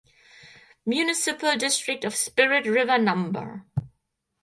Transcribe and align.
Municipal 0.87 1.55
District 1.57 2.03
of 2.03 2.15
Spirit 2.15 2.65
River 2.65 2.97
No. 2.97 3.61